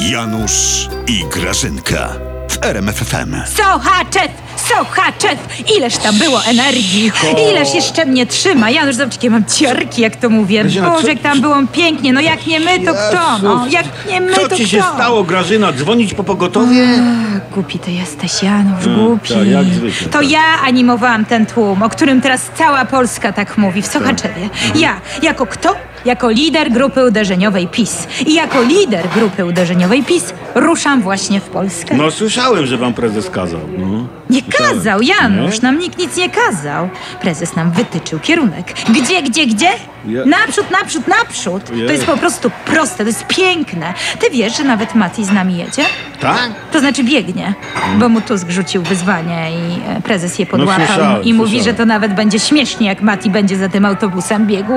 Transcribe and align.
Janusz 0.00 0.88
i 1.06 1.24
Grażynka 1.32 2.08
w 2.50 2.64
RMFFM. 2.64 3.36
Sochaczew! 3.56 4.28
Sochaczew! 4.56 5.38
Ileż 5.76 5.96
tam 5.96 6.18
było 6.18 6.44
energii! 6.44 7.12
Ileż 7.50 7.74
jeszcze 7.74 8.06
mnie 8.06 8.26
trzyma! 8.26 8.70
Janusz, 8.70 8.96
zobacz, 8.96 9.14
jakie 9.14 9.30
mam 9.30 9.44
ciarki, 9.44 10.02
jak 10.02 10.16
to 10.16 10.30
mówię. 10.30 10.60
Grażyna, 10.62 10.90
Boże, 10.90 11.02
co- 11.02 11.08
jak 11.08 11.18
tam 11.20 11.40
było 11.40 11.56
pięknie. 11.72 12.12
No 12.12 12.20
jak 12.20 12.46
nie 12.46 12.60
my, 12.60 12.80
to 12.80 12.92
kto? 12.94 13.38
No, 13.42 13.66
jak 13.70 13.84
nie 14.10 14.20
my, 14.20 14.34
Co 14.34 14.48
to 14.48 14.56
ci 14.56 14.62
kto? 14.62 14.70
się 14.76 14.82
stało, 14.94 15.24
Grażyna? 15.24 15.72
Dzwonić 15.72 16.14
po 16.14 16.24
pogotowie? 16.24 16.88
Ach, 17.36 17.50
Głupi 17.54 17.78
ty 17.78 17.92
jesteś, 17.92 18.42
Janusz, 18.42 18.86
Mm, 18.86 18.98
głupi. 19.06 19.34
tak, 19.34 19.46
jak 19.48 19.64
zwykle, 19.64 20.06
to 20.08 20.18
tak. 20.18 20.30
ja 20.30 20.42
animowałam 20.64 21.24
ten 21.24 21.46
tłum, 21.46 21.82
o 21.82 21.88
którym 21.88 22.20
teraz 22.20 22.50
cała 22.58 22.84
Polska 22.84 23.32
tak 23.32 23.58
mówi, 23.58 23.82
w 23.82 23.86
Sochaczewie. 23.86 24.42
Mhm. 24.42 24.80
Ja, 24.80 25.00
jako 25.22 25.46
kto? 25.46 25.74
Jako 26.04 26.30
lider 26.30 26.70
grupy 26.70 27.04
uderzeniowej 27.06 27.68
PiS. 27.68 28.06
I 28.26 28.34
jako 28.34 28.62
lider 28.62 29.08
grupy 29.14 29.44
uderzeniowej 29.44 30.02
PiS 30.02 30.34
ruszam 30.54 31.02
właśnie 31.02 31.40
w 31.40 31.44
Polskę. 31.44 31.94
No 31.96 32.10
słyszałem, 32.10 32.66
że 32.66 32.76
wam 32.78 32.94
prezes 32.94 33.30
kazał. 33.30 33.60
No. 33.78 33.86
Nie 34.30 34.40
Słyszałem. 34.42 34.74
kazał, 34.74 35.02
Janusz, 35.02 35.54
Nie? 35.54 35.62
nam 35.62 35.78
nikt 35.78 35.98
nic 35.98 36.16
nie 36.16 36.30
kazał. 36.30 36.88
Prezes 37.20 37.56
nam 37.56 37.70
wytyczył 37.70 38.18
kierunek. 38.18 38.72
Gdzie, 38.88 39.22
gdzie, 39.22 39.46
gdzie? 39.46 39.68
Ja- 40.06 40.24
Naprzód, 40.26 40.70
naprzód, 40.70 41.08
naprzód. 41.08 41.62
Ojej. 41.72 41.86
To 41.86 41.92
jest 41.92 42.04
po 42.06 42.16
prostu 42.16 42.50
proste, 42.66 42.96
to 43.04 43.08
jest 43.08 43.26
piękne. 43.26 43.94
Ty 44.20 44.30
wiesz, 44.30 44.56
że 44.56 44.64
nawet 44.64 44.94
Mati 44.94 45.24
z 45.24 45.32
nami 45.32 45.56
jedzie? 45.56 45.82
Tak? 46.20 46.50
To 46.72 46.80
znaczy 46.80 47.04
biegnie, 47.04 47.54
bo 47.98 48.08
mu 48.08 48.20
Tusk 48.20 48.50
rzucił 48.50 48.82
wyzwanie 48.82 49.50
i 49.50 49.90
e, 49.98 50.00
prezes 50.00 50.38
je 50.38 50.46
podłapał 50.46 50.86
słyszałem, 50.86 51.22
i 51.24 51.34
mówi, 51.34 51.50
słyszałem. 51.50 51.76
że 51.76 51.78
to 51.78 51.86
nawet 51.86 52.14
będzie 52.14 52.38
śmiesznie, 52.40 52.86
jak 52.86 53.00
Mati 53.02 53.30
będzie 53.30 53.56
za 53.56 53.68
tym 53.68 53.84
autobusem 53.84 54.46
biegł. 54.46 54.72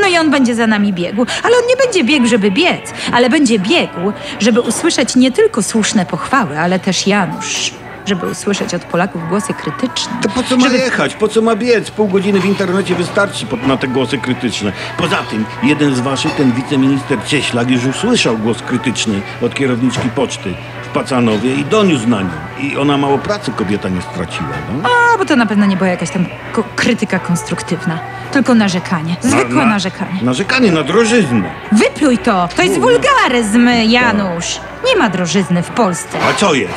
No 0.00 0.06
i 0.08 0.18
on 0.18 0.30
będzie 0.30 0.54
za 0.54 0.66
nami 0.70 0.92
biegł. 0.92 1.26
Ale 1.42 1.56
on 1.56 1.62
nie 1.68 1.76
będzie 1.76 2.04
biegł, 2.04 2.26
żeby 2.26 2.50
biec, 2.50 2.92
ale 3.12 3.30
będzie 3.30 3.58
biegł, 3.58 4.12
żeby 4.40 4.60
usłyszeć 4.60 5.16
nie 5.16 5.32
tylko 5.32 5.62
słuszne 5.62 6.06
pochwały, 6.06 6.58
ale 6.58 6.78
też 6.78 7.06
Janusz, 7.06 7.72
żeby 8.06 8.26
usłyszeć 8.26 8.74
od 8.74 8.84
Polaków 8.84 9.28
głosy 9.28 9.54
krytyczne. 9.54 10.12
To 10.22 10.28
po 10.28 10.42
co 10.42 10.56
ma 10.56 10.62
żeby... 10.62 10.76
jechać? 10.78 11.14
Po 11.14 11.28
co 11.28 11.42
ma 11.42 11.56
biec? 11.56 11.90
Pół 11.90 12.08
godziny 12.08 12.40
w 12.40 12.46
internecie 12.46 12.94
wystarczy 12.94 13.46
na 13.66 13.76
te 13.76 13.88
głosy 13.88 14.18
krytyczne. 14.18 14.72
Poza 14.98 15.16
tym, 15.16 15.44
jeden 15.62 15.94
z 15.94 16.00
waszych, 16.00 16.34
ten 16.34 16.52
wiceminister 16.52 17.18
Cieślak, 17.26 17.70
już 17.70 17.84
usłyszał 17.84 18.38
głos 18.38 18.62
krytyczny 18.62 19.20
od 19.42 19.54
kierowniczki 19.54 20.08
poczty 20.08 20.54
Pacanowie 20.94 21.54
i 21.54 21.64
doniósł 21.64 22.08
na 22.08 22.22
nią. 22.22 22.28
I 22.60 22.76
ona 22.76 22.96
mało 22.98 23.18
pracy 23.18 23.52
kobieta 23.56 23.88
nie 23.88 24.02
straciła. 24.02 24.48
No? 24.82 24.88
A, 25.14 25.18
bo 25.18 25.24
to 25.24 25.36
na 25.36 25.46
pewno 25.46 25.66
nie 25.66 25.76
była 25.76 25.88
jakaś 25.90 26.10
tam 26.10 26.26
ko- 26.52 26.64
krytyka 26.76 27.18
konstruktywna, 27.18 27.98
tylko 28.32 28.54
narzekanie. 28.54 29.16
Zwykłe 29.20 29.54
Na- 29.54 29.64
na- 29.64 29.70
narzekanie. 29.70 30.22
Narzekanie 30.22 30.72
na 30.72 30.82
drożyznę. 30.82 31.50
Wypluj 31.72 32.18
to! 32.18 32.48
To 32.56 32.62
jest 32.62 32.78
wulgaryzm, 32.80 33.68
Janusz! 33.88 34.60
Nie 34.86 34.96
ma 34.96 35.10
drożyzny 35.10 35.62
w 35.62 35.68
Polsce. 35.70 36.18
A 36.30 36.34
co 36.34 36.54
jest? 36.54 36.72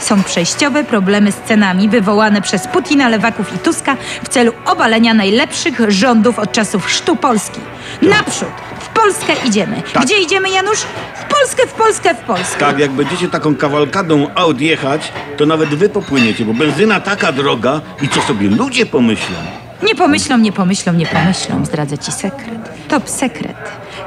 Są 0.00 0.22
przejściowe 0.22 0.84
problemy 0.84 1.32
z 1.32 1.36
cenami 1.36 1.88
wywołane 1.88 2.42
przez 2.42 2.66
Putina, 2.66 3.08
Lewaków 3.08 3.54
i 3.54 3.58
Tuska 3.58 3.96
w 4.24 4.28
celu 4.28 4.52
obalenia 4.64 5.14
najlepszych 5.14 5.90
rządów 5.90 6.38
od 6.38 6.52
czasów 6.52 6.90
sztu 6.90 7.16
Polski. 7.16 7.60
Naprzód! 8.02 8.48
W 8.80 8.88
Polskę 8.88 9.32
idziemy. 9.44 9.82
Tak. 9.92 10.04
Gdzie 10.04 10.20
idziemy, 10.20 10.50
Janusz? 10.50 10.78
W 11.14 11.24
Polskę, 11.24 11.66
w 11.66 11.72
Polskę, 11.72 12.14
w 12.14 12.18
Polskę. 12.18 12.58
Tak, 12.58 12.78
jak 12.78 12.90
będziecie 12.90 13.28
taką 13.28 13.54
kawalkadą 13.56 14.26
aut 14.34 14.60
jechać, 14.60 15.12
to 15.36 15.46
nawet 15.46 15.68
wy 15.68 15.88
popłyniecie, 15.88 16.44
bo 16.44 16.54
benzyna 16.54 17.00
taka 17.00 17.32
droga 17.32 17.80
i 18.02 18.08
co 18.08 18.22
sobie 18.22 18.48
ludzie 18.48 18.86
pomyślą. 18.86 19.36
Nie 19.82 19.94
pomyślą, 19.94 20.38
nie 20.38 20.52
pomyślą, 20.52 20.92
nie 20.92 21.06
pomyślą. 21.06 21.64
Zdradzę 21.64 21.98
ci 21.98 22.12
sekret. 22.12 22.88
Top 22.88 23.10
sekret 23.10 23.56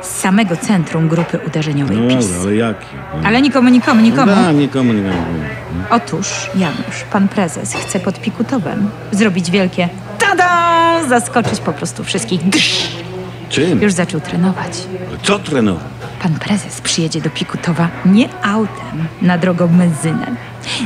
z 0.02 0.08
samego 0.20 0.56
centrum 0.58 1.08
grupy 1.08 1.40
uderzeniowej 1.48 1.98
No 1.98 2.16
PiS. 2.18 2.28
dobra, 2.28 2.42
ale 2.42 2.56
jaki? 2.56 2.86
Ale 3.24 3.42
nikomu, 3.42 3.70
nikomu, 3.70 4.02
nikomu. 4.02 4.26
Da, 4.32 4.52
nikomu 4.52 4.94
nie 4.94 5.02
wiem. 5.02 5.14
Otóż, 5.90 6.50
Janusz, 6.56 7.04
pan 7.12 7.28
prezes 7.28 7.74
chce 7.74 8.00
pod 8.00 8.20
Pikutowem 8.22 8.90
zrobić 9.12 9.52
wielkie 9.52 9.90
tada! 10.20 10.70
Zaskoczyć 11.10 11.60
po 11.60 11.74
prostu 11.74 12.04
wszystkich. 12.04 12.42
Czym? 13.50 13.82
Już 13.82 13.94
zaczął 13.94 14.20
trenować. 14.20 14.88
Co 15.24 15.40
trenował? 15.40 15.84
Pan 16.24 16.34
prezes 16.34 16.82
przyjedzie 16.82 17.22
do 17.22 17.30
Pikutowa 17.30 17.88
nie 18.06 18.30
autem 18.44 19.08
na 19.22 19.38
drogą 19.38 19.68
benzynę. 19.68 20.26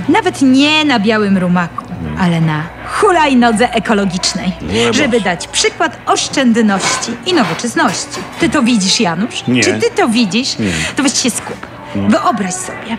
Nawet 0.10 0.42
nie 0.42 0.86
na 0.86 1.00
białym 1.00 1.38
rumaku, 1.38 1.84
ale 2.20 2.42
na 2.42 2.64
hulajnodze 2.94 3.74
ekologicznej. 3.74 4.52
Nie 4.62 4.94
Żeby 4.94 5.18
masz. 5.18 5.24
dać 5.24 5.48
przykład 5.48 5.98
oszczędności 6.06 7.12
i 7.26 7.34
nowoczesności. 7.34 8.20
Ty 8.40 8.50
to 8.50 8.62
widzisz, 8.64 9.00
Janusz? 9.00 9.48
Nie. 9.48 9.64
Czy 9.64 9.74
ty 9.74 9.90
to 9.96 10.08
widzisz? 10.08 10.58
Nie. 10.60 10.72
To 10.96 11.04
weź 11.04 11.22
się 11.24 11.30
skup. 11.30 11.68
Wyobraź 11.96 12.54
sobie. 12.54 12.98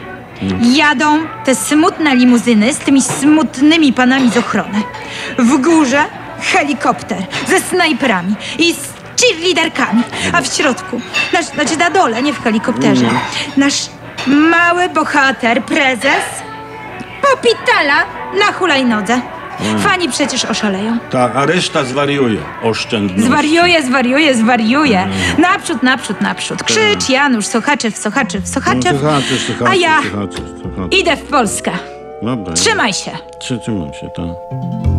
Jadą 0.77 1.19
te 1.45 1.55
smutne 1.55 2.17
limuzyny 2.17 2.75
z 2.75 2.79
tymi 2.79 3.03
smutnymi 3.03 3.93
panami 3.93 4.31
z 4.31 4.37
ochrony. 4.37 4.83
W 5.39 5.61
górze 5.61 6.05
helikopter 6.41 7.19
ze 7.49 7.61
snajperami 7.61 8.35
i 8.59 8.73
z 8.75 8.79
cheerleaderkami, 9.21 10.03
a 10.33 10.41
w 10.41 10.47
środku, 10.57 11.01
nasz, 11.33 11.45
znaczy 11.47 11.77
na 11.77 11.91
dole, 11.91 12.23
nie 12.23 12.33
w 12.33 12.43
helikopterze, 12.43 13.07
nasz 13.57 13.87
mały 14.27 14.89
bohater, 14.89 15.63
prezes, 15.63 16.25
popitala 17.23 18.05
na 18.39 18.53
hulajnodze. 18.53 19.21
Fani 19.79 20.09
przecież 20.09 20.45
oszaleją. 20.45 20.99
Tak, 21.11 21.37
a 21.37 21.47
reszta 21.47 21.85
zwariuje. 21.85 22.39
Oszczędność. 22.63 23.25
Zwariuje, 23.25 23.83
zwariuje, 23.83 24.35
zwariuje. 24.35 25.09
Naprzód, 25.39 25.83
naprzód, 25.83 26.21
naprzód. 26.21 26.63
Krzycz, 26.63 27.09
Janusz, 27.09 27.47
Sochaczew, 27.47 27.99
Sochaczew, 27.99 28.49
Sochaczew. 28.49 28.93
No, 28.93 28.99
słuchacie, 28.99 29.37
słuchacie, 29.47 29.71
A 29.71 29.75
ja 29.75 29.99
słuchacie, 30.11 30.43
słuchacie. 30.63 30.99
idę 30.99 31.17
w 31.17 31.23
Polskę. 31.23 31.71
Dobra. 32.23 32.53
Trzymaj 32.55 32.93
się. 32.93 33.11
Trzymam 33.41 33.93
się, 33.93 34.09
tak. 34.17 34.94